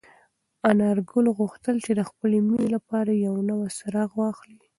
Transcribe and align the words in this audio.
انارګل 0.71 1.25
غوښتل 1.37 1.75
چې 1.85 1.91
د 1.99 2.01
خپلې 2.09 2.37
مېنې 2.47 2.67
لپاره 2.75 3.11
یو 3.25 3.35
نوی 3.49 3.69
څراغ 3.77 4.09
واخلي. 4.21 4.59